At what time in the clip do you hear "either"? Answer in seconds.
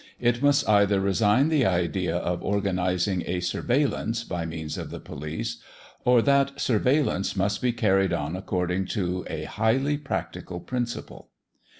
0.67-0.99